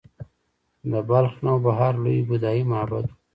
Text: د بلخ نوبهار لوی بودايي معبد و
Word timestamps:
د 0.91 0.93
بلخ 1.09 1.33
نوبهار 1.45 1.93
لوی 2.03 2.19
بودايي 2.27 2.63
معبد 2.71 3.05
و 3.09 3.13